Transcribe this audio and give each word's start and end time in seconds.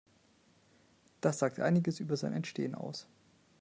Das 1.21 1.37
sagt 1.37 1.59
einiges 1.59 1.99
über 1.99 2.17
sein 2.17 2.33
Entstehen 2.33 2.73
aus. 2.73 3.07